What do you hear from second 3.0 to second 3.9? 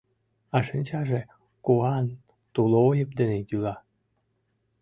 дене йӱла.